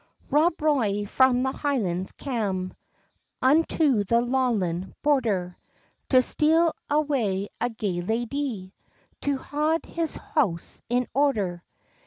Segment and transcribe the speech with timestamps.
[0.31, 2.73] ROB ROY from the Highlands cam,
[3.39, 5.59] Unto the Lawlan' border,
[6.09, 8.73] To steal awa a gay ladie
[9.21, 11.63] To haud his house in order.